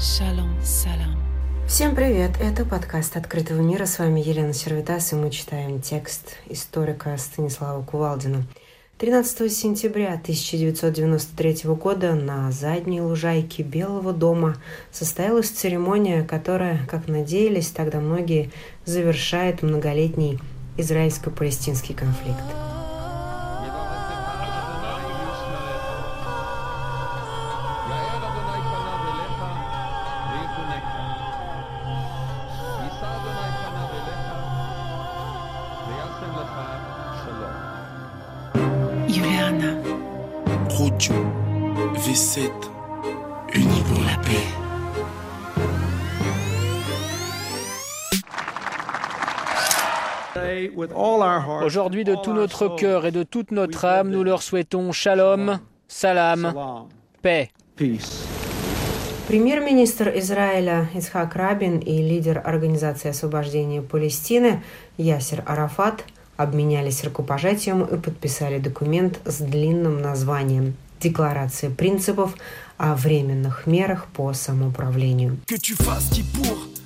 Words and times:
Шалом, 0.00 0.54
салам. 0.62 1.20
Всем 1.66 1.96
привет! 1.96 2.30
Это 2.40 2.64
подкаст 2.64 3.16
«Открытого 3.16 3.60
мира». 3.60 3.84
С 3.84 3.98
вами 3.98 4.20
Елена 4.20 4.52
Сервитас, 4.52 5.12
и 5.12 5.16
мы 5.16 5.28
читаем 5.30 5.80
текст 5.80 6.36
историка 6.48 7.16
Станислава 7.18 7.82
Кувалдина. 7.82 8.44
13 8.98 9.52
сентября 9.52 10.14
1993 10.14 11.62
года 11.74 12.14
на 12.14 12.52
задней 12.52 13.00
лужайке 13.00 13.64
Белого 13.64 14.12
дома 14.12 14.54
состоялась 14.92 15.50
церемония, 15.50 16.22
которая, 16.22 16.86
как 16.86 17.08
надеялись 17.08 17.70
тогда 17.72 17.98
многие, 17.98 18.52
завершает 18.84 19.62
многолетний 19.62 20.38
израильско-палестинский 20.76 21.96
конфликт. 21.96 22.44
Юлиана. 39.07 39.77
Rouge, 40.69 41.11
V7, 41.95 42.49
unis 43.53 43.83
pour 43.87 44.03
la 44.03 44.17
paix. 44.23 44.63
Aujourd'hui, 51.63 52.03
de 52.03 52.15
tout 52.15 52.33
notre 52.33 52.75
cœur 52.75 53.05
et 53.05 53.11
de 53.11 53.23
toute 53.23 53.51
notre 53.51 53.85
âme, 53.85 54.09
nous 54.09 54.23
leur 54.23 54.41
souhaitons 54.41 54.91
shalom, 54.91 55.59
salam, 55.87 56.87
paix. 57.21 57.49
Премьер-министр 59.27 60.11
Израиля 60.15 60.87
Ицхак 60.95 61.35
Рабин 61.35 61.79
и 61.79 62.01
лидер 62.01 62.41
Организации 62.43 63.09
освобождения 63.09 63.81
Палестины 63.81 64.61
Ясер 64.97 65.43
Арафат 65.45 66.03
обменялись 66.38 67.04
рукопожатием 67.04 67.84
и 67.84 67.98
подписали 67.98 68.58
документ 68.58 69.20
с 69.26 69.38
длинным 69.38 70.00
названием 70.00 70.74
«Декларация 71.00 71.68
принципов 71.68 72.34
о 72.78 72.94
временных 72.94 73.66
мерах 73.66 74.06
по 74.06 74.32
самоуправлению». 74.32 75.36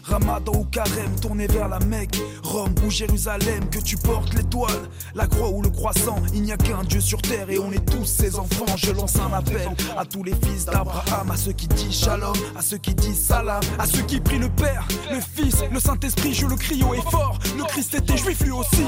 Ramadan 0.04 0.54
ou 0.54 0.64
Carême, 0.66 1.20
tourné 1.22 1.48
vers 1.48 1.68
la 1.68 1.80
Mecque, 1.80 2.18
Rome 2.44 2.74
ou 2.86 2.90
Jérusalem, 2.90 3.70
que 3.70 3.80
tu 3.80 3.98
portes 3.98 4.34
l'étoile, 4.34 4.90
la 5.16 5.28
croix 5.28 5.50
ou 5.50 5.62
le 5.62 5.70
croissant, 5.70 6.16
il 6.34 6.44
n'y 6.44 6.52
a 6.52 6.58
qu'un 6.58 6.84
Dieu 6.84 7.02
sur 7.02 7.22
terre 7.22 7.50
et 7.50 7.60
on 7.60 7.72
est 7.72 7.86
tous 7.86 8.06
ses 8.06 8.40
enfants. 8.40 8.66
Je 8.78 8.92
lance 8.92 9.18
un 9.18 9.34
appel 9.34 9.70
à 9.98 10.06
tous 10.06 10.24
les 10.24 10.34
fils 10.34 10.66
d'Abraham, 10.66 11.32
à 11.32 11.36
ceux 11.36 11.52
qui 11.52 11.68
disent 11.68 12.00
shalom, 12.00 12.36
à 12.56 12.62
ceux 12.62 12.78
qui 12.78 12.94
disent 12.94 13.26
salam, 13.26 13.62
à 13.78 13.86
ceux 13.86 14.04
qui 14.04 14.20
prient 14.22 14.40
le 14.40 14.50
Père, 14.50 14.88
le 15.12 15.20
Fils, 15.20 15.64
le 15.72 15.80
Saint-Esprit, 15.80 16.34
je 16.34 16.48
le 16.48 16.56
crie 16.56 16.82
haut 16.84 16.94
et 16.94 17.12
fort. 17.12 17.38
Le 17.58 17.64
Christ 17.66 17.94
était 17.96 18.18
juif 18.18 18.42
lui 18.42 18.52
aussi. 18.52 18.86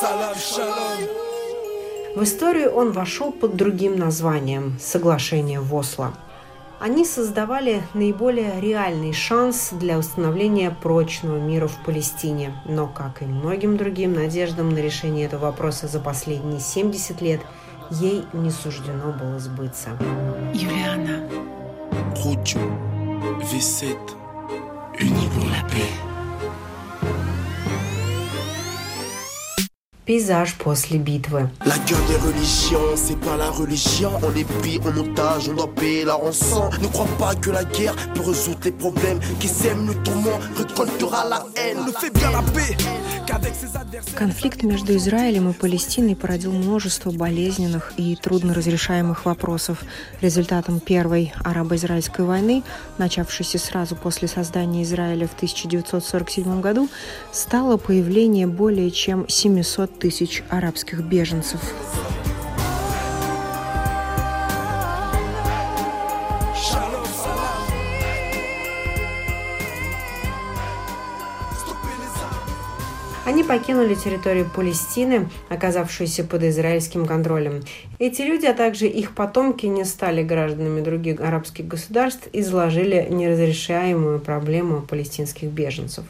Salam, 0.00 0.34
shalom. 0.36 1.08
В 2.16 2.22
историю 2.24 2.70
он 2.74 2.90
вошел 2.90 3.30
под 3.30 3.54
другим 3.54 3.96
названием 3.96 4.76
«Соглашение 4.80 5.60
в 5.60 5.72
Осло». 5.72 6.12
Они 6.83 7.05
создавали 7.05 7.81
наиболее 7.93 8.59
реальный 8.59 9.13
шанс 9.13 9.69
для 9.71 9.97
установления 9.97 10.69
прочного 10.69 11.37
мира 11.37 11.67
в 11.67 11.77
Палестине. 11.85 12.53
Но, 12.65 12.87
как 12.87 13.21
и 13.21 13.25
многим 13.25 13.77
другим 13.77 14.13
надеждам 14.13 14.69
на 14.69 14.79
решение 14.79 15.27
этого 15.27 15.43
вопроса 15.43 15.87
за 15.87 16.01
последние 16.01 16.59
70 16.59 17.21
лет, 17.21 17.39
ей 17.89 18.25
не 18.33 18.51
суждено 18.51 19.13
было 19.13 19.39
сбыться. 19.39 19.91
Юлиана. 20.53 21.25
Rouge, 22.21 22.57
V7, 23.49 23.95
unis 24.99 25.29
pour 25.29 25.49
la 25.49 25.63
paix. 25.69 26.12
Пейзаж 30.05 30.55
после 30.55 30.97
битвы. 30.97 31.49
La 31.63 31.77
guerre 31.85 32.05
des 32.09 32.17
religions, 32.17 32.97
c'est 32.97 33.17
pas 33.21 33.37
la 33.37 33.49
religion. 33.49 34.11
On 34.21 34.35
est 34.35 34.43
pris 34.59 34.77
en 34.79 34.97
otage, 34.97 35.47
on 35.47 35.53
doit 35.53 35.73
payer 35.73 36.03
la 36.03 36.15
rançon. 36.15 36.69
Ne 36.81 36.87
crois 36.87 37.07
pas 37.17 37.33
que 37.35 37.51
la 37.51 37.63
guerre 37.63 37.95
peut 38.13 38.19
résoudre 38.21 38.59
les 38.65 38.73
problèmes. 38.73 39.19
Qui 39.39 39.47
sème 39.47 39.87
le 39.87 39.93
tourment 40.03 40.39
récoltera 40.57 41.23
la 41.29 41.45
haine. 41.55 41.77
On 41.79 41.87
ne 41.87 41.91
fait 41.93 42.13
bien 42.13 42.31
la 42.31 42.41
paix 42.41 42.75
qu'avec 43.25 43.55
ses 43.55 43.77
adversaires. 43.77 44.15
Конфликт 44.15 44.63
между 44.63 44.93
Израилем 44.97 45.49
и 45.49 45.53
Палестиной 45.53 46.17
породил 46.17 46.51
множество 46.51 47.09
болезненных 47.09 47.93
и 47.95 48.17
трудно 48.17 48.53
разрешаемых 48.53 49.23
вопросов. 49.23 49.85
Результатом 50.19 50.81
первой 50.81 51.31
арабо-израильской 51.45 52.25
войны, 52.25 52.63
начавшейся 52.97 53.57
сразу 53.57 53.95
после 53.95 54.27
создания 54.27 54.83
Израиля 54.83 55.27
в 55.27 55.33
1947 55.33 56.59
году, 56.59 56.89
стало 57.31 57.77
появление 57.77 58.47
более 58.47 58.91
чем 58.91 59.29
700 59.29 59.92
тысяч 59.99 60.43
арабских 60.49 61.01
беженцев. 61.01 61.61
Они 73.25 73.43
покинули 73.43 73.95
территорию 73.95 74.49
Палестины, 74.53 75.29
оказавшуюся 75.49 76.23
под 76.23 76.43
израильским 76.43 77.05
контролем. 77.05 77.61
Эти 77.97 78.21
люди, 78.21 78.45
а 78.45 78.53
также 78.53 78.87
их 78.87 79.15
потомки 79.15 79.65
не 79.65 79.85
стали 79.85 80.23
гражданами 80.23 80.81
других 80.81 81.21
арабских 81.21 81.67
государств 81.67 82.27
и 82.33 82.41
изложили 82.41 83.07
неразрешаемую 83.09 84.19
проблему 84.19 84.81
палестинских 84.81 85.49
беженцев. 85.49 86.03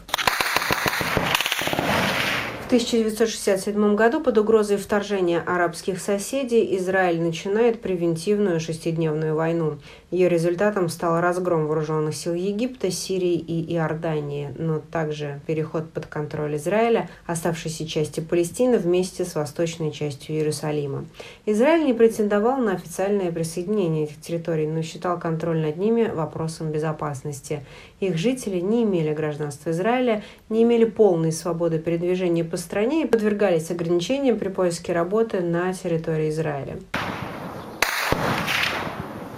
В 2.73 2.75
1967 2.75 3.95
году 3.95 4.19
под 4.19 4.35
угрозой 4.39 4.78
вторжения 4.78 5.44
арабских 5.45 6.01
соседей 6.01 6.75
Израиль 6.78 7.22
начинает 7.22 7.84
превентивную 7.84 8.59
шестидневную 8.59 9.35
войну. 9.35 9.78
Ее 10.13 10.29
результатом 10.29 10.90
стал 10.90 11.22
разгром 11.22 11.66
вооруженных 11.66 12.16
сил 12.16 12.35
Египта, 12.35 12.91
Сирии 12.91 13.34
и 13.34 13.74
Иордании, 13.74 14.53
но 14.59 14.78
также 14.79 15.41
переход 15.47 15.90
под 15.91 16.06
контроль 16.06 16.56
Израиля 16.57 17.09
оставшейся 17.25 17.88
части 17.88 18.19
Палестины 18.19 18.78
вместе 18.78 19.25
с 19.25 19.34
восточной 19.34 19.91
частью 19.91 20.35
Иерусалима. 20.35 21.06
Израиль 21.47 21.88
не 21.88 21.96
претендовал 21.96 22.57
на 22.57 22.73
официальное 22.73 23.31
присоединение 23.31 24.03
этих 24.03 24.22
территорий, 24.22 24.68
но 24.68 24.84
считал 24.84 25.19
контроль 25.19 25.62
над 25.62 25.78
ними 25.78 26.03
вопросом 26.03 26.72
безопасности. 26.72 27.66
Их 28.00 28.16
жители 28.16 28.59
не 28.59 28.84
имели 28.84 29.16
гражданства 29.16 29.72
Израиля, 29.72 30.22
не 30.47 30.62
имели 30.62 30.85
полной 30.85 31.31
свободы 31.31 31.79
передвижения 31.79 32.44
по 32.44 32.57
стране 32.57 33.02
и 33.02 33.07
подвергались 33.07 33.72
ограничениям 33.72 34.38
при 34.38 34.50
поиске 34.50 34.94
работы 34.94 35.41
на 35.41 35.73
территории 35.73 36.29
Израиля. 36.29 36.78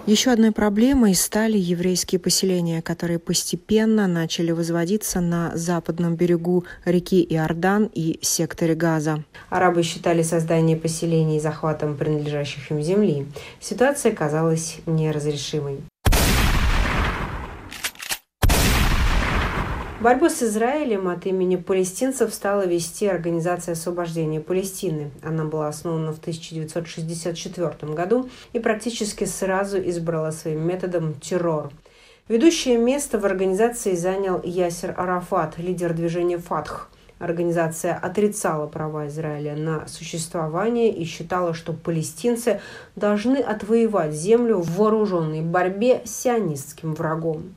Еще 0.07 0.29
одной 0.29 0.51
проблемой 0.51 1.15
стали 1.15 1.57
еврейские 1.57 2.19
поселения, 2.19 2.83
которые 2.83 3.17
постепенно 3.17 4.05
начали 4.05 4.51
возводиться 4.51 5.19
на 5.19 5.57
западном 5.57 6.15
берегу 6.15 6.63
реки 6.85 7.25
Иордан 7.27 7.89
и 7.91 8.19
секторе 8.21 8.75
Газа. 8.75 9.23
Арабы 9.49 9.81
считали 9.81 10.21
создание 10.21 10.77
поселений 10.77 11.39
захватом 11.39 11.97
принадлежащих 11.97 12.69
им 12.69 12.83
земли. 12.83 13.25
Ситуация 13.59 14.11
казалась 14.11 14.77
неразрешимой. 14.85 15.79
Борьбу 20.05 20.29
с 20.29 20.43
Израилем 20.43 21.07
от 21.07 21.25
имени 21.25 21.55
палестинцев 21.55 22.31
стала 22.31 22.67
вести 22.67 23.07
Организация 23.07 23.73
освобождения 23.73 24.39
Палестины. 24.39 25.09
Она 25.23 25.45
была 25.45 25.67
основана 25.67 26.13
в 26.13 26.19
1964 26.19 27.91
году 27.91 28.29
и 28.53 28.59
практически 28.59 29.23
сразу 29.23 29.79
избрала 29.79 30.31
своим 30.31 30.61
методом 30.67 31.15
террор. 31.15 31.71
Ведущее 32.27 32.77
место 32.77 33.17
в 33.17 33.25
организации 33.25 33.95
занял 33.95 34.39
Ясер 34.43 34.93
Арафат, 34.95 35.57
лидер 35.57 35.91
движения 35.95 36.37
«Фатх». 36.37 36.91
Организация 37.17 37.95
отрицала 37.95 38.67
права 38.67 39.07
Израиля 39.07 39.55
на 39.55 39.87
существование 39.87 40.93
и 40.93 41.03
считала, 41.05 41.55
что 41.55 41.73
палестинцы 41.73 42.61
должны 42.95 43.37
отвоевать 43.37 44.13
землю 44.13 44.59
в 44.59 44.69
вооруженной 44.75 45.41
борьбе 45.41 46.03
с 46.05 46.11
сионистским 46.11 46.93
врагом. 46.93 47.55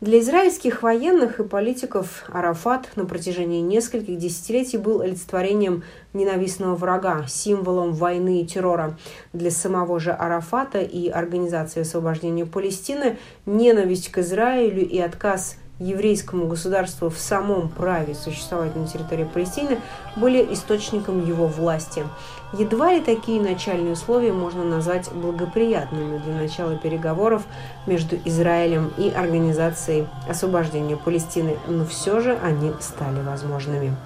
Для 0.00 0.20
израильских 0.20 0.82
военных 0.82 1.40
и 1.40 1.44
политиков 1.44 2.24
Арафат 2.28 2.88
на 2.96 3.04
протяжении 3.04 3.60
нескольких 3.60 4.16
десятилетий 4.16 4.78
был 4.78 5.02
олицетворением 5.02 5.84
ненавистного 6.14 6.74
врага, 6.74 7.26
символом 7.28 7.92
войны 7.92 8.40
и 8.40 8.46
террора. 8.46 8.98
Для 9.32 9.50
самого 9.50 10.00
же 10.00 10.10
Арафата 10.12 10.80
и 10.80 11.08
Организации 11.08 11.80
освобождения 11.80 12.46
Палестины 12.46 13.18
ненависть 13.46 14.10
к 14.10 14.18
Израилю 14.18 14.88
и 14.88 14.98
отказ 14.98 15.56
еврейскому 15.80 16.46
государству 16.46 17.08
в 17.08 17.18
самом 17.18 17.68
праве 17.68 18.14
существовать 18.14 18.76
на 18.76 18.86
территории 18.86 19.24
Палестины 19.24 19.78
были 20.14 20.46
источником 20.52 21.26
его 21.26 21.46
власти. 21.46 22.04
Едва 22.52 22.92
ли 22.92 23.00
такие 23.00 23.40
начальные 23.40 23.94
условия 23.94 24.32
можно 24.32 24.62
назвать 24.62 25.10
благоприятными 25.12 26.18
для 26.18 26.34
начала 26.34 26.76
переговоров 26.76 27.42
между 27.86 28.16
Израилем 28.24 28.92
и 28.98 29.08
Организацией 29.10 30.06
освобождения 30.28 30.96
Палестины, 30.96 31.56
но 31.66 31.86
все 31.86 32.20
же 32.20 32.38
они 32.42 32.72
стали 32.80 33.22
возможными. 33.22 33.96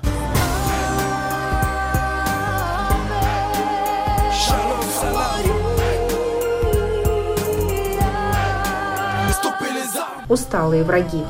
Усталые 10.29 10.85
враги. 10.85 11.23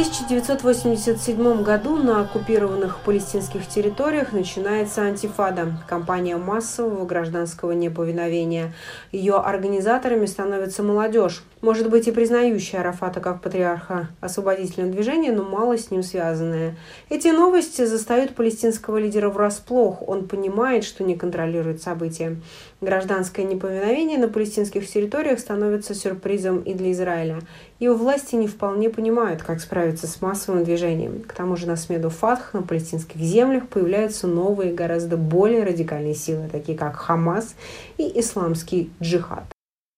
1987 0.00 1.62
году 1.62 1.96
на 1.96 2.22
оккупированных 2.22 3.00
палестинских 3.00 3.68
территориях 3.68 4.32
начинается 4.32 5.02
антифада– 5.02 5.74
кампания 5.88 6.38
массового 6.38 7.04
гражданского 7.04 7.72
неповиновения. 7.72 8.72
Ее 9.12 9.36
организаторами 9.36 10.24
становится 10.24 10.82
молодежь, 10.82 11.44
может 11.60 11.90
быть 11.90 12.08
и 12.08 12.12
признающая 12.12 12.80
Арафата 12.80 13.20
как 13.20 13.42
патриарха 13.42 14.08
освободительного 14.20 14.92
движения, 14.92 15.32
но 15.32 15.44
мало 15.44 15.76
с 15.76 15.90
ним 15.90 16.02
связанная. 16.02 16.76
Эти 17.08 17.28
новости 17.28 17.84
застают 17.84 18.34
палестинского 18.34 18.96
лидера 18.96 19.28
врасплох. 19.28 20.06
Он 20.08 20.26
понимает, 20.26 20.84
что 20.84 21.04
не 21.04 21.16
контролирует 21.16 21.82
события. 21.82 22.36
Гражданское 22.80 23.44
неповиновение 23.44 24.18
на 24.18 24.28
палестинских 24.28 24.88
территориях 24.88 25.38
становится 25.38 25.94
сюрпризом 25.94 26.60
и 26.60 26.72
для 26.72 26.92
Израиля. 26.92 27.40
Его 27.78 27.94
власти 27.94 28.34
не 28.36 28.46
вполне 28.46 28.88
понимают, 28.90 29.42
как 29.42 29.60
справиться 29.60 30.06
с 30.06 30.22
массовым 30.22 30.64
движением. 30.64 31.22
К 31.22 31.32
тому 31.34 31.56
же 31.56 31.66
на 31.66 31.76
смену 31.76 32.10
Фатх 32.10 32.54
на 32.54 32.62
палестинских 32.62 33.20
землях 33.20 33.68
появляются 33.68 34.26
новые, 34.26 34.72
гораздо 34.72 35.16
более 35.16 35.64
радикальные 35.64 36.14
силы, 36.14 36.48
такие 36.50 36.76
как 36.76 36.96
Хамас 36.96 37.54
и 37.98 38.18
исламский 38.18 38.90
джихад. 39.00 39.44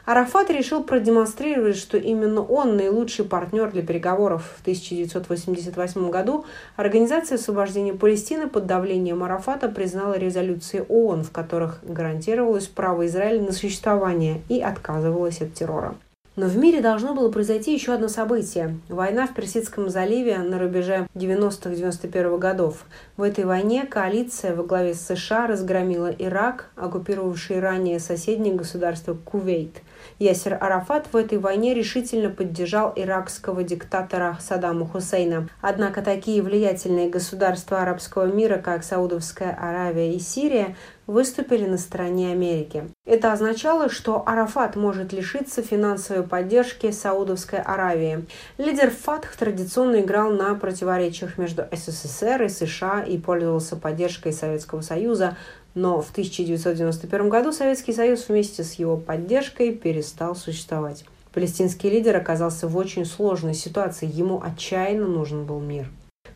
Арафат 0.04 0.50
решил 0.50 0.82
продемонстрировать, 0.82 1.76
что 1.76 1.96
именно 1.96 2.42
он 2.42 2.76
наилучший 2.76 3.24
партнер 3.24 3.70
для 3.70 3.82
переговоров. 3.82 4.52
В 4.58 4.60
1988 4.62 6.10
году 6.10 6.44
Организация 6.74 7.36
освобождения 7.36 7.94
Палестины 7.94 8.48
под 8.48 8.66
давлением 8.66 9.22
Арафата 9.22 9.68
признала 9.68 10.18
резолюции 10.18 10.84
ООН, 10.88 11.22
в 11.22 11.30
которых 11.30 11.78
гарантировалось 11.84 12.66
право 12.66 13.06
Израиля 13.06 13.42
на 13.42 13.52
существование 13.52 14.42
и 14.48 14.60
отказывалась 14.60 15.40
от 15.40 15.54
террора. 15.54 15.94
Но 16.34 16.46
в 16.46 16.56
мире 16.56 16.80
должно 16.80 17.12
было 17.12 17.30
произойти 17.30 17.74
еще 17.74 17.92
одно 17.92 18.08
событие– 18.08 18.78
война 18.88 19.26
в 19.26 19.34
Персидском 19.34 19.90
заливе 19.90 20.38
на 20.38 20.58
рубеже 20.58 21.06
90-91 21.14 22.38
годов. 22.38 22.86
В 23.18 23.22
этой 23.22 23.44
войне 23.44 23.84
коалиция 23.84 24.54
во 24.54 24.64
главе 24.64 24.94
с 24.94 25.02
США 25.02 25.46
разгромила 25.46 26.10
Ирак, 26.10 26.70
оккупировавший 26.74 27.60
ранее 27.60 28.00
соседнее 28.00 28.54
государство 28.54 29.12
Кувейт. 29.12 29.82
Ясер 30.18 30.56
Арафат 30.58 31.08
в 31.12 31.16
этой 31.16 31.36
войне 31.36 31.74
решительно 31.74 32.30
поддержал 32.30 32.92
иракского 32.96 33.62
диктатора 33.62 34.38
Саддама 34.40 34.86
Хусейна. 34.86 35.48
Однако 35.60 36.00
такие 36.00 36.42
влиятельные 36.42 37.10
государства 37.10 37.82
арабского 37.82 38.24
мира, 38.24 38.56
как 38.56 38.84
Саудовская 38.84 39.54
Аравия 39.60 40.14
и 40.14 40.18
Сирия, 40.18 40.76
выступили 41.06 41.66
на 41.66 41.78
стороне 41.78 42.32
Америки. 42.32 42.84
Это 43.04 43.32
означало, 43.32 43.88
что 43.88 44.22
Арафат 44.26 44.76
может 44.76 45.12
лишиться 45.12 45.62
финансовой 45.62 46.22
поддержки 46.22 46.90
Саудовской 46.90 47.60
Аравии. 47.60 48.26
Лидер 48.58 48.90
Фатх 48.90 49.36
традиционно 49.36 50.00
играл 50.00 50.30
на 50.30 50.54
противоречиях 50.54 51.38
между 51.38 51.64
СССР 51.72 52.44
и 52.44 52.48
США 52.48 53.02
и 53.02 53.18
пользовался 53.18 53.76
поддержкой 53.76 54.32
Советского 54.32 54.80
Союза, 54.80 55.36
но 55.74 56.00
в 56.00 56.10
1991 56.10 57.28
году 57.28 57.52
Советский 57.52 57.92
Союз 57.92 58.28
вместе 58.28 58.62
с 58.62 58.74
его 58.74 58.96
поддержкой 58.96 59.72
перестал 59.72 60.36
существовать. 60.36 61.04
Палестинский 61.32 61.88
лидер 61.88 62.16
оказался 62.16 62.68
в 62.68 62.76
очень 62.76 63.06
сложной 63.06 63.54
ситуации, 63.54 64.06
ему 64.06 64.42
отчаянно 64.42 65.06
нужен 65.06 65.46
был 65.46 65.60
мир. 65.60 65.88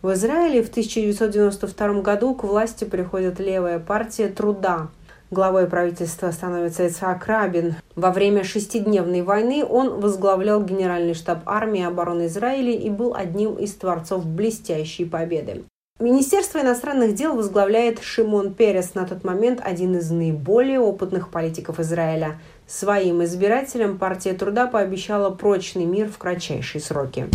В 0.07 0.13
Израиле 0.13 0.63
в 0.63 0.69
1992 0.69 2.01
году 2.01 2.33
к 2.37 2.45
власти 2.45 2.85
приходит 2.85 3.41
левая 3.41 3.81
партия 3.81 4.29
труда. 4.29 4.87
Главой 5.33 5.67
правительства 5.67 6.31
становится 6.31 6.87
Ицхак 6.87 7.27
Рабин. 7.27 7.75
Во 7.97 8.13
время 8.13 8.45
шестидневной 8.45 9.23
войны 9.23 9.65
он 9.65 9.99
возглавлял 10.01 10.63
Генеральный 10.63 11.15
штаб 11.15 11.41
армии 11.45 11.83
обороны 11.83 12.27
Израиля 12.27 12.71
и 12.71 12.89
был 12.89 13.17
одним 13.17 13.55
из 13.55 13.75
творцов 13.75 14.25
блестящей 14.25 15.07
победы. 15.07 15.65
Министерство 15.99 16.61
иностранных 16.61 17.17
дел 17.17 17.35
возглавляет 17.35 17.99
Шимон 18.01 18.55
Перес, 18.55 18.95
на 18.95 19.07
тот 19.07 19.25
момент 19.25 19.61
один 19.61 19.97
из 19.97 20.09
наиболее 20.13 20.79
опытных 20.79 21.31
политиков 21.31 21.81
Израиля. 21.81 22.39
Своим 22.69 23.25
избирателям 23.25 23.99
партия 23.99 24.35
труда 24.35 24.69
пообещала 24.69 25.31
прочный 25.31 25.85
мир 25.85 26.09
в 26.09 26.17
кратчайшие 26.19 26.81
сроки. 26.81 27.27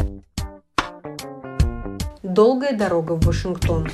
Долгая 2.34 2.78
дорога 2.78 3.14
в 3.14 3.26
Вашингтон. 3.26 3.90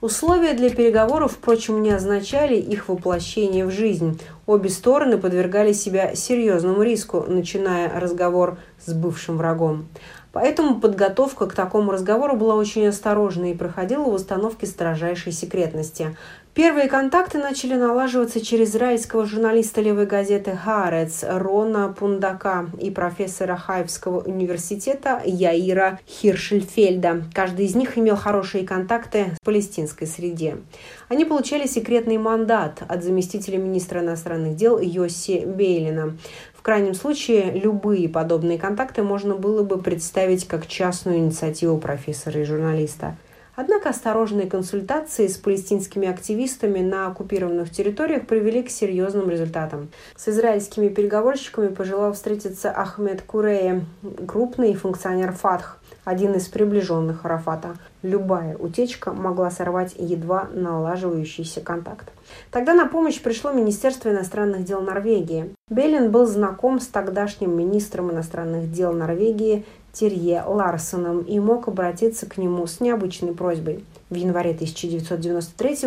Условия 0.00 0.54
для 0.54 0.70
переговоров, 0.70 1.34
впрочем, 1.34 1.80
не 1.80 1.92
означали 1.92 2.56
их 2.56 2.88
воплощение 2.88 3.64
в 3.64 3.70
жизнь. 3.70 4.20
Обе 4.46 4.68
стороны 4.68 5.16
подвергали 5.16 5.72
себя 5.72 6.16
серьезному 6.16 6.82
риску, 6.82 7.24
начиная 7.28 8.00
разговор 8.00 8.58
с 8.84 8.92
бывшим 8.92 9.36
врагом. 9.36 9.86
Поэтому 10.32 10.80
подготовка 10.80 11.46
к 11.46 11.54
такому 11.54 11.92
разговору 11.92 12.36
была 12.36 12.56
очень 12.56 12.86
осторожной 12.88 13.52
и 13.52 13.56
проходила 13.56 14.04
в 14.04 14.14
установке 14.14 14.66
строжайшей 14.66 15.30
секретности. 15.30 16.16
Первые 16.54 16.86
контакты 16.86 17.38
начали 17.38 17.76
налаживаться 17.76 18.44
через 18.44 18.72
израильского 18.72 19.24
журналиста 19.24 19.80
левой 19.80 20.04
газеты 20.04 20.54
«Хаарец» 20.54 21.24
Рона 21.26 21.88
Пундака 21.98 22.66
и 22.78 22.90
профессора 22.90 23.56
Хайвского 23.56 24.20
университета 24.20 25.22
Яира 25.24 25.98
Хиршельфельда. 26.06 27.22
Каждый 27.32 27.64
из 27.64 27.74
них 27.74 27.96
имел 27.96 28.16
хорошие 28.16 28.66
контакты 28.66 29.34
в 29.40 29.46
палестинской 29.46 30.06
среде. 30.06 30.58
Они 31.08 31.24
получали 31.24 31.66
секретный 31.66 32.18
мандат 32.18 32.82
от 32.86 33.02
заместителя 33.02 33.56
министра 33.56 34.00
иностранных 34.00 34.54
дел 34.54 34.78
Йоси 34.78 35.46
Бейлина. 35.46 36.18
В 36.54 36.60
крайнем 36.60 36.92
случае, 36.92 37.50
любые 37.52 38.10
подобные 38.10 38.58
контакты 38.58 39.02
можно 39.02 39.36
было 39.36 39.62
бы 39.62 39.78
представить 39.78 40.46
как 40.46 40.66
частную 40.66 41.16
инициативу 41.16 41.78
профессора 41.78 42.42
и 42.42 42.44
журналиста– 42.44 43.16
Однако 43.54 43.90
осторожные 43.90 44.46
консультации 44.46 45.26
с 45.26 45.36
палестинскими 45.36 46.08
активистами 46.08 46.80
на 46.80 47.06
оккупированных 47.08 47.70
территориях 47.70 48.26
привели 48.26 48.62
к 48.62 48.70
серьезным 48.70 49.28
результатам. 49.28 49.90
С 50.16 50.28
израильскими 50.28 50.88
переговорщиками 50.88 51.68
пожелал 51.68 52.14
встретиться 52.14 52.70
Ахмед 52.70 53.22
Курея, 53.22 53.84
крупный 54.26 54.74
функционер 54.74 55.32
ФАТХ, 55.32 55.78
один 56.04 56.34
из 56.34 56.48
приближенных 56.48 57.24
Арафата. 57.24 57.76
Любая 58.02 58.56
утечка 58.56 59.12
могла 59.12 59.50
сорвать 59.50 59.94
едва 59.98 60.48
налаживающийся 60.52 61.60
контакт. 61.60 62.10
Тогда 62.50 62.74
на 62.74 62.86
помощь 62.86 63.20
пришло 63.20 63.52
Министерство 63.52 64.08
иностранных 64.10 64.64
дел 64.64 64.80
Норвегии. 64.80 65.54
Беллин 65.68 66.10
был 66.10 66.26
знаком 66.26 66.80
с 66.80 66.86
тогдашним 66.86 67.56
министром 67.56 68.10
иностранных 68.10 68.72
дел 68.72 68.92
Норвегии 68.92 69.64
Терье 69.92 70.42
Ларсоном 70.46 71.20
и 71.20 71.38
мог 71.38 71.68
обратиться 71.68 72.26
к 72.26 72.38
нему 72.38 72.66
с 72.66 72.80
необычной 72.80 73.34
просьбой. 73.34 73.84
В 74.08 74.14
январе 74.14 74.52
1993 74.52 75.78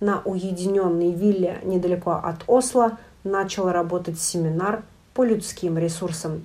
на 0.00 0.20
уединенной 0.26 1.12
вилле 1.12 1.58
недалеко 1.64 2.12
от 2.12 2.44
Осло 2.46 2.98
начал 3.24 3.70
работать 3.70 4.20
семинар 4.20 4.82
по 5.14 5.24
людским 5.24 5.78
ресурсам. 5.78 6.44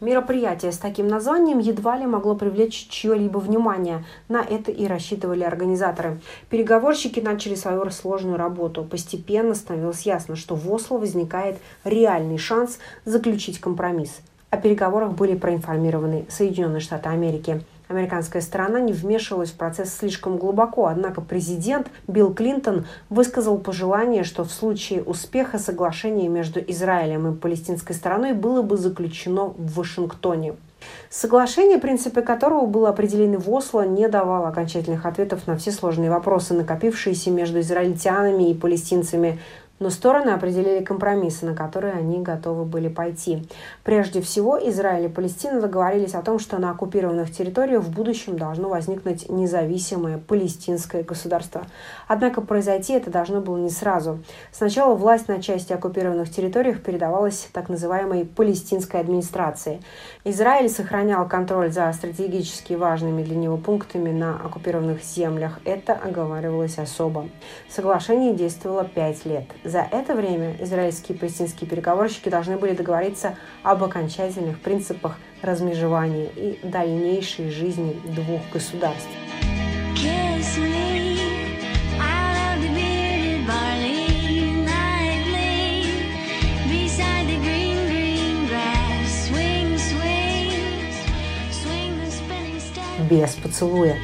Мероприятие 0.00 0.72
с 0.72 0.78
таким 0.78 1.06
названием 1.06 1.60
едва 1.60 1.96
ли 1.96 2.06
могло 2.06 2.34
привлечь 2.34 2.88
чье-либо 2.90 3.38
внимание. 3.38 4.04
На 4.28 4.42
это 4.42 4.72
и 4.72 4.88
рассчитывали 4.88 5.44
организаторы. 5.44 6.20
Переговорщики 6.50 7.20
начали 7.20 7.54
свою 7.54 7.88
сложную 7.90 8.36
работу. 8.36 8.82
Постепенно 8.82 9.54
становилось 9.54 10.02
ясно, 10.02 10.34
что 10.34 10.56
в 10.56 10.68
Осло 10.72 10.98
возникает 10.98 11.58
реальный 11.84 12.38
шанс 12.38 12.80
заключить 13.04 13.60
компромисс– 13.60 14.18
о 14.52 14.58
переговорах 14.58 15.12
были 15.12 15.34
проинформированы 15.34 16.26
Соединенные 16.28 16.80
Штаты 16.80 17.08
Америки. 17.08 17.62
Американская 17.88 18.42
сторона 18.42 18.80
не 18.80 18.92
вмешивалась 18.92 19.50
в 19.50 19.54
процесс 19.54 19.94
слишком 19.94 20.36
глубоко, 20.36 20.86
однако 20.86 21.22
президент 21.22 21.88
Билл 22.06 22.34
Клинтон 22.34 22.84
высказал 23.08 23.56
пожелание, 23.56 24.24
что 24.24 24.44
в 24.44 24.52
случае 24.52 25.02
успеха 25.02 25.58
соглашение 25.58 26.28
между 26.28 26.60
Израилем 26.60 27.32
и 27.32 27.34
палестинской 27.34 27.96
стороной 27.96 28.34
было 28.34 28.60
бы 28.60 28.76
заключено 28.76 29.46
в 29.46 29.74
Вашингтоне. 29.74 30.54
Соглашение, 31.08 31.78
принципы 31.78 32.20
которого 32.20 32.66
было 32.66 32.90
определены 32.90 33.38
в 33.38 33.50
Осло, 33.50 33.86
не 33.86 34.08
давало 34.08 34.48
окончательных 34.48 35.06
ответов 35.06 35.46
на 35.46 35.56
все 35.56 35.70
сложные 35.70 36.10
вопросы, 36.10 36.54
накопившиеся 36.54 37.30
между 37.30 37.60
израильтянами 37.60 38.50
и 38.50 38.54
палестинцами 38.54 39.38
но 39.82 39.90
стороны 39.90 40.30
определили 40.30 40.84
компромиссы, 40.84 41.44
на 41.44 41.56
которые 41.56 41.94
они 41.94 42.22
готовы 42.22 42.64
были 42.64 42.88
пойти. 42.88 43.48
Прежде 43.82 44.20
всего, 44.20 44.56
Израиль 44.68 45.06
и 45.06 45.08
Палестина 45.08 45.60
договорились 45.60 46.14
о 46.14 46.22
том, 46.22 46.38
что 46.38 46.58
на 46.58 46.70
оккупированных 46.70 47.32
территориях 47.32 47.82
в 47.82 47.90
будущем 47.90 48.38
должно 48.38 48.68
возникнуть 48.68 49.28
независимое 49.28 50.18
палестинское 50.18 51.02
государство. 51.02 51.66
Однако 52.06 52.40
произойти 52.42 52.92
это 52.92 53.10
должно 53.10 53.40
было 53.40 53.56
не 53.56 53.70
сразу. 53.70 54.20
Сначала 54.52 54.94
власть 54.94 55.26
на 55.26 55.42
части 55.42 55.72
оккупированных 55.72 56.30
территориях 56.30 56.80
передавалась 56.80 57.48
так 57.52 57.68
называемой 57.68 58.24
палестинской 58.24 59.00
администрации. 59.00 59.82
Израиль 60.22 60.68
сохранял 60.68 61.26
контроль 61.26 61.72
за 61.72 61.92
стратегически 61.92 62.74
важными 62.74 63.24
для 63.24 63.34
него 63.34 63.56
пунктами 63.56 64.10
на 64.10 64.36
оккупированных 64.36 65.02
землях. 65.02 65.58
Это 65.64 65.94
оговаривалось 65.94 66.78
особо. 66.78 67.28
Соглашение 67.68 68.32
действовало 68.32 68.84
пять 68.84 69.24
лет. 69.24 69.46
За 69.72 69.88
это 69.90 70.14
время 70.14 70.54
израильские 70.60 71.16
и 71.16 71.18
палестинские 71.18 71.66
переговорщики 71.66 72.28
должны 72.28 72.58
были 72.58 72.74
договориться 72.74 73.38
об 73.62 73.82
окончательных 73.82 74.60
принципах 74.60 75.16
размежевания 75.40 76.26
и 76.36 76.58
дальнейшей 76.62 77.50
жизни 77.50 77.98
двух 78.04 78.42
государств. 78.52 79.08
без 93.10 93.34
поцелуя. 93.34 93.96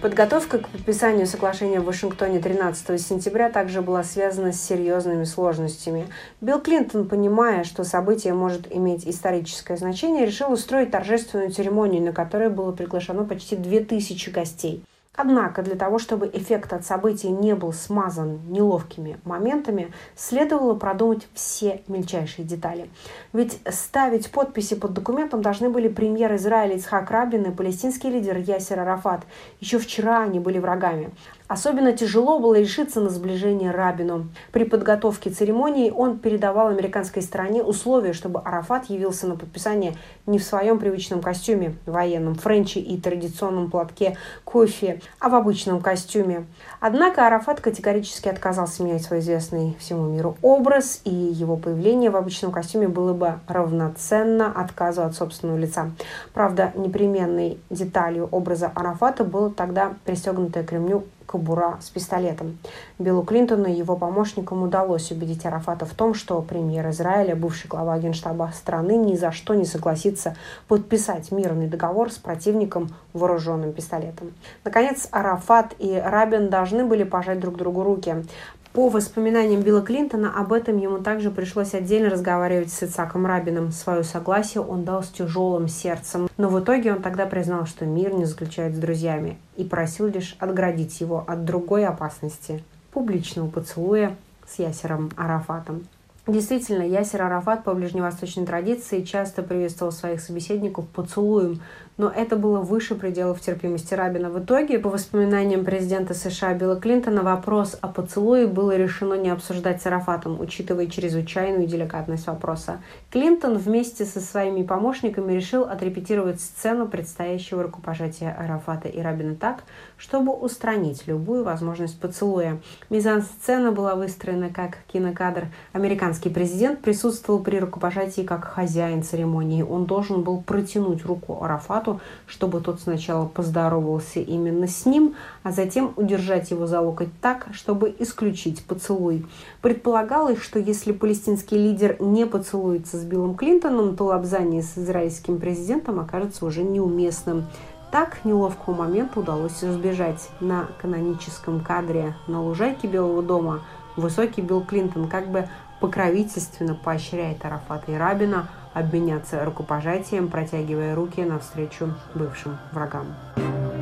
Подготовка 0.00 0.60
к 0.60 0.68
подписанию 0.70 1.26
соглашения 1.26 1.78
в 1.78 1.84
Вашингтоне 1.84 2.40
13 2.40 2.98
сентября 2.98 3.50
также 3.50 3.82
была 3.82 4.02
связана 4.02 4.50
с 4.50 4.62
серьезными 4.62 5.24
сложностями. 5.24 6.06
Билл 6.40 6.58
Клинтон, 6.58 7.06
понимая, 7.06 7.64
что 7.64 7.84
событие 7.84 8.32
может 8.32 8.74
иметь 8.74 9.06
историческое 9.06 9.76
значение, 9.76 10.24
решил 10.24 10.52
устроить 10.52 10.90
торжественную 10.90 11.50
церемонию, 11.50 12.02
на 12.02 12.12
которой 12.14 12.48
было 12.48 12.72
приглашено 12.72 13.24
почти 13.24 13.56
2000 13.56 14.30
гостей. 14.30 14.82
Однако 15.22 15.60
для 15.60 15.76
того, 15.76 15.98
чтобы 15.98 16.30
эффект 16.32 16.72
от 16.72 16.86
события 16.86 17.28
не 17.28 17.54
был 17.54 17.74
смазан 17.74 18.40
неловкими 18.48 19.20
моментами, 19.24 19.92
следовало 20.16 20.74
продумать 20.74 21.28
все 21.34 21.82
мельчайшие 21.88 22.46
детали. 22.46 22.88
Ведь 23.34 23.60
ставить 23.70 24.30
подписи 24.30 24.76
под 24.76 24.94
документом 24.94 25.42
должны 25.42 25.68
были 25.68 25.88
премьер 25.88 26.34
Израиля 26.36 26.76
Ицхак 26.76 27.10
Рабин 27.10 27.42
и 27.42 27.54
палестинский 27.54 28.08
лидер 28.08 28.38
Ясер 28.38 28.80
Арафат. 28.80 29.20
Еще 29.60 29.78
вчера 29.78 30.22
они 30.22 30.40
были 30.40 30.58
врагами. 30.58 31.10
Особенно 31.48 31.92
тяжело 31.92 32.38
было 32.38 32.58
решиться 32.58 33.00
на 33.00 33.10
сближение 33.10 33.72
Рабину. 33.72 34.28
При 34.52 34.62
подготовке 34.62 35.30
церемонии 35.30 35.90
он 35.90 36.20
передавал 36.20 36.68
американской 36.68 37.22
стороне 37.22 37.62
условия, 37.62 38.12
чтобы 38.12 38.38
Арафат 38.38 38.88
явился 38.88 39.26
на 39.26 39.34
подписание 39.34 39.96
не 40.26 40.38
в 40.38 40.44
своем 40.44 40.78
привычном 40.78 41.20
костюме, 41.20 41.74
военном 41.86 42.36
френче 42.36 42.78
и 42.78 42.98
традиционном 43.00 43.68
платке 43.68 44.16
кофе, 44.44 45.00
а 45.18 45.28
в 45.28 45.34
обычном 45.34 45.80
костюме. 45.80 46.46
Однако 46.80 47.26
Арафат 47.26 47.60
категорически 47.60 48.28
отказался 48.28 48.82
менять 48.82 49.02
свой 49.02 49.20
известный 49.20 49.76
всему 49.78 50.08
миру 50.08 50.36
образ, 50.42 51.00
и 51.04 51.14
его 51.14 51.56
появление 51.56 52.10
в 52.10 52.16
обычном 52.16 52.52
костюме 52.52 52.88
было 52.88 53.12
бы 53.12 53.34
равноценно 53.46 54.52
отказу 54.52 55.02
от 55.02 55.14
собственного 55.14 55.58
лица. 55.58 55.90
Правда, 56.32 56.72
непременной 56.74 57.58
деталью 57.70 58.28
образа 58.30 58.72
Арафата 58.74 59.24
было 59.24 59.50
тогда 59.50 59.92
пристегнутое 60.04 60.64
к 60.64 60.72
ремню 60.72 61.04
кобура 61.30 61.78
с 61.80 61.90
пистолетом. 61.90 62.58
Биллу 62.98 63.22
Клинтону 63.22 63.66
и 63.66 63.72
его 63.72 63.96
помощникам 63.96 64.64
удалось 64.64 65.12
убедить 65.12 65.46
Арафата 65.46 65.86
в 65.86 65.94
том, 65.94 66.12
что 66.12 66.42
премьер 66.42 66.90
Израиля, 66.90 67.36
бывший 67.36 67.68
глава 67.68 67.96
генштаба 68.00 68.50
страны, 68.52 68.96
ни 68.96 69.14
за 69.14 69.30
что 69.30 69.54
не 69.54 69.64
согласится 69.64 70.34
подписать 70.66 71.30
мирный 71.30 71.68
договор 71.68 72.10
с 72.10 72.16
противником 72.16 72.88
вооруженным 73.12 73.72
пистолетом. 73.72 74.32
Наконец, 74.64 75.06
Арафат 75.12 75.76
и 75.78 75.94
Рабин 76.04 76.50
должны 76.50 76.84
были 76.84 77.04
пожать 77.04 77.38
друг 77.38 77.56
другу 77.56 77.84
руки. 77.84 78.24
По 78.72 78.88
воспоминаниям 78.88 79.62
Билла 79.62 79.82
Клинтона, 79.82 80.32
об 80.32 80.52
этом 80.52 80.78
ему 80.78 80.98
также 80.98 81.32
пришлось 81.32 81.74
отдельно 81.74 82.08
разговаривать 82.08 82.72
с 82.72 82.84
Ицаком 82.84 83.26
Рабином. 83.26 83.72
Свое 83.72 84.04
согласие 84.04 84.62
он 84.62 84.84
дал 84.84 85.02
с 85.02 85.08
тяжелым 85.08 85.66
сердцем. 85.66 86.28
Но 86.36 86.48
в 86.48 86.60
итоге 86.60 86.92
он 86.92 87.02
тогда 87.02 87.26
признал, 87.26 87.66
что 87.66 87.84
мир 87.84 88.14
не 88.14 88.26
заключает 88.26 88.76
с 88.76 88.78
друзьями 88.78 89.38
и 89.56 89.64
просил 89.64 90.06
лишь 90.06 90.36
отградить 90.38 91.00
его 91.00 91.24
от 91.26 91.44
другой 91.44 91.84
опасности– 91.84 92.62
публичного 92.92 93.48
поцелуя 93.48 94.16
с 94.46 94.60
Ясером 94.60 95.10
Арафатом. 95.16 95.86
Действительно, 96.28 96.82
Ясер 96.82 97.22
Арафат 97.22 97.64
по 97.64 97.74
ближневосточной 97.74 98.46
традиции 98.46 99.02
часто 99.02 99.42
приветствовал 99.42 99.90
своих 99.90 100.20
собеседников 100.20 100.86
поцелуем, 100.86 101.60
но 102.00 102.08
это 102.08 102.36
было 102.36 102.60
выше 102.60 102.94
пределов 102.94 103.42
терпимости 103.42 103.92
Рабина. 103.92 104.30
В 104.30 104.42
итоге, 104.42 104.78
по 104.78 104.88
воспоминаниям 104.88 105.66
президента 105.66 106.14
США 106.14 106.54
Билла 106.54 106.80
Клинтона, 106.80 107.20
вопрос 107.20 107.76
о 107.78 107.88
поцелуе 107.88 108.46
было 108.46 108.74
решено 108.74 109.12
не 109.14 109.28
обсуждать 109.28 109.82
с 109.82 109.86
Арафатом, 109.86 110.40
учитывая 110.40 110.86
чрезвычайную 110.86 111.66
деликатность 111.66 112.26
вопроса. 112.26 112.80
Клинтон 113.10 113.58
вместе 113.58 114.06
со 114.06 114.20
своими 114.20 114.62
помощниками 114.62 115.34
решил 115.34 115.64
отрепетировать 115.64 116.40
сцену 116.40 116.88
предстоящего 116.88 117.64
рукопожатия 117.64 118.34
Арафата 118.34 118.88
и 118.88 118.98
Рабина 119.02 119.34
так, 119.34 119.64
чтобы 119.98 120.32
устранить 120.32 121.06
любую 121.06 121.44
возможность 121.44 122.00
поцелуя. 122.00 122.60
Мизансцена 122.88 123.72
была 123.72 123.94
выстроена 123.94 124.48
как 124.48 124.78
кинокадр. 124.90 125.48
Американский 125.74 126.30
президент 126.30 126.80
присутствовал 126.80 127.40
при 127.40 127.58
рукопожатии 127.58 128.22
как 128.22 128.44
хозяин 128.44 129.02
церемонии. 129.02 129.62
Он 129.62 129.84
должен 129.84 130.22
был 130.22 130.40
протянуть 130.40 131.04
руку 131.04 131.44
Арафату, 131.44 131.89
брату, 131.90 132.00
чтобы 132.26 132.60
тот 132.60 132.80
сначала 132.80 133.26
поздоровался 133.26 134.20
именно 134.20 134.66
с 134.66 134.86
ним, 134.86 135.14
а 135.42 135.52
затем 135.52 135.92
удержать 135.96 136.50
его 136.50 136.66
за 136.66 136.80
локоть 136.80 137.08
так, 137.20 137.48
чтобы 137.52 137.94
исключить 137.98 138.64
поцелуй. 138.64 139.26
Предполагалось, 139.62 140.40
что 140.40 140.58
если 140.58 140.92
палестинский 140.92 141.56
лидер 141.56 141.96
не 142.00 142.26
поцелуется 142.26 142.98
с 142.98 143.04
Биллом 143.04 143.34
Клинтоном, 143.34 143.96
то 143.96 144.04
лапзание 144.04 144.62
с 144.62 144.78
израильским 144.78 145.38
президентом 145.38 146.00
окажется 146.00 146.46
уже 146.46 146.62
неуместным. 146.62 147.46
Так 147.90 148.24
неловкого 148.24 148.74
момента 148.74 149.18
удалось 149.18 149.64
избежать. 149.64 150.28
На 150.40 150.68
каноническом 150.80 151.60
кадре 151.60 152.14
на 152.28 152.40
лужайке 152.40 152.86
Белого 152.86 153.20
дома 153.20 153.62
высокий 153.96 154.42
Билл 154.42 154.62
Клинтон 154.62 155.08
как 155.08 155.28
бы 155.28 155.48
покровительственно 155.80 156.76
поощряет 156.76 157.44
Арафата 157.44 157.90
и 157.90 157.96
Рабина– 157.96 158.48
обменяться 158.74 159.44
рукопожатием, 159.44 160.28
протягивая 160.28 160.94
руки 160.94 161.20
навстречу 161.22 161.94
бывшим 162.14 162.58
врагам. 162.72 163.14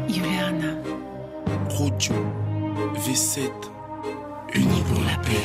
Юлиана. 0.08 0.82
Rouge, 1.78 2.12
V7, 3.06 3.50
unis 4.54 4.82
pour 4.88 5.00
la 5.04 5.16
paix. 5.22 5.44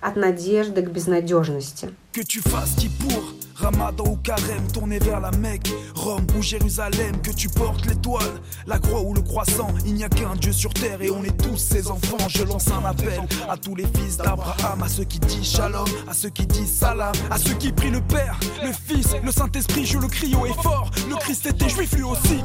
От 0.00 0.16
надежды 0.16 0.82
к 0.82 0.90
безнадежности. 0.90 1.94
Que 2.12 2.22
tu 2.22 2.40
fasses 2.40 2.74
qui 2.76 2.88
pour 2.88 3.22
Ramadan 3.62 4.04
ou 4.06 4.16
carême, 4.16 4.66
tourné 4.72 4.98
vers 4.98 5.20
la 5.20 5.30
Mecque, 5.30 5.72
Rome 5.94 6.26
ou 6.36 6.42
Jérusalem, 6.42 7.20
que 7.22 7.30
tu 7.30 7.48
portes 7.48 7.86
l'étoile, 7.86 8.40
la 8.66 8.78
croix 8.78 9.00
ou 9.00 9.14
le 9.14 9.20
croissant, 9.20 9.68
il 9.86 9.94
n'y 9.94 10.04
a 10.04 10.08
qu'un 10.08 10.34
Dieu 10.34 10.52
sur 10.52 10.74
terre 10.74 11.00
et 11.00 11.10
on 11.10 11.22
est 11.22 11.36
tous 11.36 11.56
ses 11.56 11.88
enfants. 11.88 12.28
Je 12.28 12.42
lance 12.42 12.68
un 12.68 12.84
appel 12.84 13.20
à 13.48 13.56
tous 13.56 13.76
les 13.76 13.86
fils 13.86 14.16
d'Abraham, 14.16 14.82
à 14.82 14.88
ceux 14.88 15.04
qui 15.04 15.20
disent 15.20 15.52
shalom, 15.52 15.86
à 16.08 16.12
ceux 16.12 16.30
qui 16.30 16.46
disent 16.46 16.72
salam, 16.72 17.12
à 17.30 17.38
ceux 17.38 17.54
qui 17.54 17.70
prient 17.72 17.90
le 17.90 18.00
Père, 18.00 18.38
le 18.64 18.72
Fils, 18.72 19.14
le 19.22 19.30
Saint-Esprit, 19.30 19.86
je 19.86 19.98
le 19.98 20.08
crie 20.08 20.34
haut 20.34 20.46
et 20.46 20.62
fort. 20.62 20.90
Le 21.08 21.14
Christ 21.16 21.46
était 21.46 21.68
juif 21.68 21.92
lui 21.92 22.02
aussi. 22.02 22.40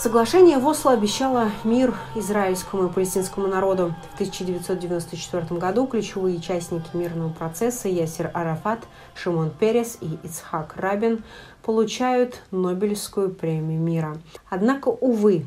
Соглашение 0.00 0.58
в 0.58 0.66
Осло 0.68 0.92
обещало 0.92 1.50
мир 1.64 1.92
израильскому 2.14 2.86
и 2.86 2.88
палестинскому 2.88 3.48
народу. 3.48 3.96
В 4.12 4.14
1994 4.14 5.58
году 5.58 5.88
ключевые 5.88 6.36
участники 6.36 6.88
мирного 6.94 7.32
процесса 7.32 7.88
Ясер 7.88 8.30
Арафат, 8.32 8.78
Шимон 9.16 9.50
Перес 9.50 9.98
и 10.00 10.16
Ицхак 10.22 10.76
Рабин 10.76 11.24
получают 11.64 12.42
Нобелевскую 12.52 13.30
премию 13.30 13.80
мира. 13.80 14.16
Однако, 14.48 14.86
увы, 14.86 15.44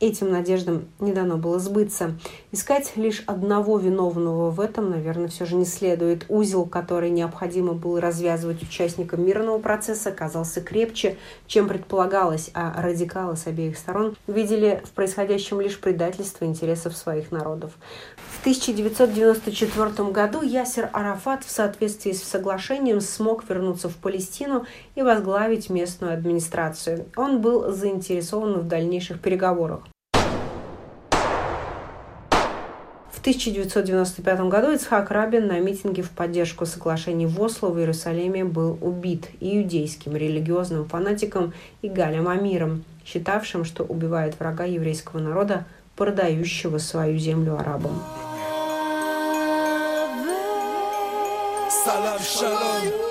этим 0.00 0.30
надеждам 0.30 0.88
не 1.00 1.12
дано 1.12 1.36
было 1.36 1.58
сбыться. 1.58 2.12
Искать 2.52 2.92
лишь 2.96 3.22
одного 3.26 3.78
виновного 3.78 4.50
в 4.50 4.60
этом, 4.60 4.90
наверное, 4.90 5.28
все 5.28 5.44
же 5.44 5.56
не 5.56 5.64
следует. 5.64 6.24
Узел, 6.28 6.66
который 6.66 7.10
необходимо 7.10 7.72
было 7.72 8.00
развязывать 8.00 8.62
участникам 8.62 9.26
мирного 9.26 9.58
процесса, 9.58 10.10
оказался 10.10 10.60
крепче, 10.60 11.16
чем 11.46 11.68
предполагалось, 11.68 12.50
а 12.54 12.80
радикалы 12.80 13.36
с 13.36 13.46
обеих 13.46 13.76
сторон 13.76 14.16
видели 14.26 14.82
в 14.84 14.90
происходящем 14.90 15.60
лишь 15.60 15.78
предательство 15.80 16.44
интересов 16.44 16.96
своих 16.96 17.32
народов. 17.32 17.72
В 18.16 18.40
1994 18.40 20.10
году 20.10 20.42
Ясер 20.42 20.90
Арафат 20.92 21.44
в 21.44 21.50
соответствии 21.50 22.12
с 22.12 22.22
соглашением 22.22 23.00
смог 23.00 23.48
вернуться 23.48 23.88
в 23.88 23.96
Палестину 23.96 24.64
и 24.94 25.02
возглавить 25.02 25.70
местную 25.70 26.14
администрацию. 26.14 27.06
Он 27.16 27.40
был 27.40 27.72
заинтересован 27.72 28.60
в 28.60 28.68
дальнейших 28.68 29.20
переговорах. 29.20 29.87
В 33.18 33.20
1995 33.20 34.40
году 34.42 34.70
Ицхак 34.70 35.10
Рабин 35.10 35.48
на 35.48 35.58
митинге 35.58 36.02
в 36.04 36.10
поддержку 36.10 36.66
соглашений 36.66 37.26
в 37.26 37.42
Осло 37.42 37.66
в 37.70 37.76
Иерусалиме 37.76 38.44
был 38.44 38.78
убит 38.80 39.28
иудейским 39.40 40.14
религиозным 40.14 40.88
фанатиком 40.88 41.52
Игалем 41.82 42.28
Амиром, 42.28 42.84
считавшим, 43.04 43.64
что 43.64 43.82
убивает 43.82 44.38
врага 44.38 44.66
еврейского 44.66 45.18
народа, 45.18 45.64
продающего 45.96 46.78
свою 46.78 47.18
землю 47.18 47.58
арабам. 47.58 48.00
Салам, 51.84 52.20
шалом. 52.20 53.07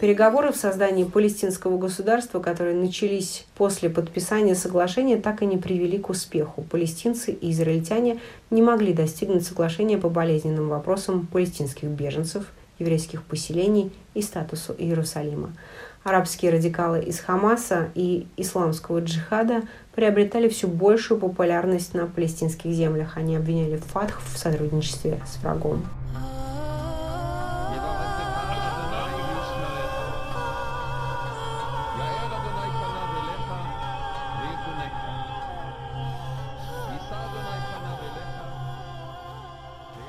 Переговоры 0.00 0.52
в 0.52 0.56
создании 0.56 1.02
палестинского 1.02 1.76
государства, 1.76 2.38
которые 2.38 2.76
начались 2.76 3.46
после 3.56 3.90
подписания 3.90 4.54
соглашения, 4.54 5.16
так 5.16 5.42
и 5.42 5.46
не 5.46 5.56
привели 5.56 5.98
к 5.98 6.08
успеху. 6.08 6.62
Палестинцы 6.62 7.32
и 7.32 7.50
израильтяне 7.50 8.20
не 8.50 8.62
могли 8.62 8.92
достигнуть 8.92 9.44
соглашения 9.44 9.98
по 9.98 10.08
болезненным 10.08 10.68
вопросам 10.68 11.26
палестинских 11.26 11.88
беженцев, 11.88 12.44
еврейских 12.78 13.24
поселений 13.24 13.90
и 14.14 14.22
статусу 14.22 14.72
Иерусалима. 14.78 15.52
Арабские 16.04 16.52
радикалы 16.52 17.02
из 17.02 17.18
Хамаса 17.18 17.88
и 17.96 18.28
исламского 18.36 19.00
джихада 19.00 19.62
приобретали 19.96 20.48
все 20.48 20.68
большую 20.68 21.18
популярность 21.18 21.92
на 21.94 22.06
палестинских 22.06 22.70
землях. 22.70 23.16
Они 23.16 23.34
обвиняли 23.34 23.78
Фатх 23.78 24.22
в 24.32 24.38
сотрудничестве 24.38 25.20
с 25.26 25.42
врагом. 25.42 25.84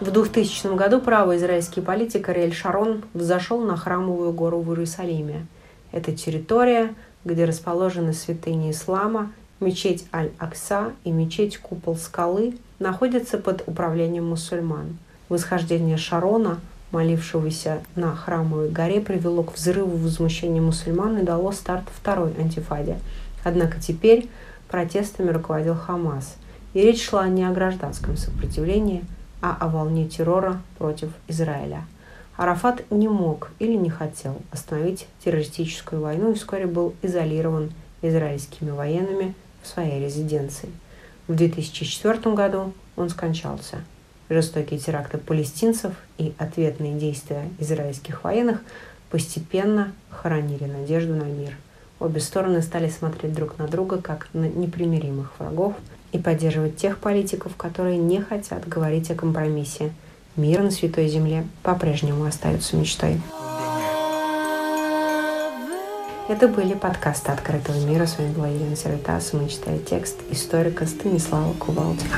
В 0.09 0.11
2000 0.11 0.75
году 0.75 1.01
правый 1.01 1.37
израильский 1.37 1.81
политик 1.81 2.29
Ариэль 2.29 2.51
Шарон 2.51 3.03
взошел 3.13 3.61
на 3.61 3.77
храмовую 3.77 4.33
гору 4.33 4.59
в 4.59 4.71
Иерусалиме. 4.71 5.45
Это 5.91 6.13
территория, 6.13 6.95
где 7.23 7.45
расположены 7.45 8.13
святыни 8.13 8.71
ислама, 8.71 9.31
мечеть 9.59 10.07
Аль-Акса 10.11 10.93
и 11.03 11.11
мечеть 11.11 11.59
Купол 11.59 11.95
Скалы, 11.95 12.57
находятся 12.79 13.37
под 13.37 13.61
управлением 13.67 14.29
мусульман. 14.29 14.97
Восхождение 15.29 15.97
Шарона, 15.97 16.59
молившегося 16.91 17.83
на 17.95 18.15
храмовой 18.15 18.71
горе, 18.71 19.01
привело 19.01 19.43
к 19.43 19.53
взрыву 19.53 19.95
возмущения 19.95 20.59
мусульман 20.59 21.19
и 21.19 21.23
дало 21.23 21.51
старт 21.51 21.83
второй 21.95 22.33
антифаде. 22.35 22.97
Однако 23.43 23.79
теперь 23.79 24.27
протестами 24.69 25.29
руководил 25.29 25.75
Хамас. 25.75 26.35
И 26.73 26.81
речь 26.81 27.07
шла 27.07 27.27
не 27.27 27.43
о 27.43 27.51
гражданском 27.51 28.17
сопротивлении– 28.17 29.03
а 29.41 29.57
о 29.59 29.67
волне 29.67 30.07
террора 30.07 30.61
против 30.77 31.09
Израиля. 31.27 31.85
Арафат 32.35 32.89
не 32.89 33.07
мог 33.07 33.51
или 33.59 33.73
не 33.73 33.89
хотел 33.89 34.37
остановить 34.51 35.07
террористическую 35.23 36.01
войну 36.01 36.31
и 36.31 36.35
вскоре 36.35 36.67
был 36.67 36.93
изолирован 37.01 37.71
израильскими 38.01 38.71
военными 38.71 39.35
в 39.61 39.67
своей 39.67 40.03
резиденции. 40.03 40.69
В 41.27 41.35
2004 41.35 42.33
году 42.33 42.73
он 42.95 43.09
скончался. 43.09 43.83
Жестокие 44.29 44.79
теракты 44.79 45.17
палестинцев 45.17 45.93
и 46.17 46.33
ответные 46.37 46.93
действия 46.93 47.49
израильских 47.59 48.23
военных 48.23 48.61
постепенно 49.09 49.91
хоронили 50.09 50.65
надежду 50.65 51.15
на 51.15 51.23
мир. 51.23 51.57
Обе 51.99 52.21
стороны 52.21 52.61
стали 52.61 52.89
смотреть 52.89 53.33
друг 53.33 53.57
на 53.57 53.67
друга 53.67 54.01
как 54.01 54.29
на 54.33 54.45
непримиримых 54.45 55.33
врагов 55.39 55.73
и 56.11 56.17
поддерживать 56.17 56.77
тех 56.77 56.97
политиков, 56.97 57.55
которые 57.55 57.97
не 57.97 58.21
хотят 58.21 58.67
говорить 58.67 59.11
о 59.11 59.15
компромиссе. 59.15 59.91
Мир 60.35 60.61
на 60.61 60.71
Святой 60.71 61.07
Земле 61.07 61.45
по-прежнему 61.63 62.25
остается 62.25 62.77
мечтой. 62.77 63.21
Это 66.29 66.47
были 66.47 66.75
подкасты 66.75 67.31
«Открытого 67.31 67.83
мира». 67.87 68.05
С 68.05 68.19
вами 68.19 68.31
была 68.31 68.47
Елена 68.47 68.75
Сервитас. 68.75 69.33
Мы 69.33 69.49
читали 69.49 69.79
текст 69.79 70.17
историка 70.29 70.85
Станислава 70.85 71.53
Кувалдина. 71.53 72.17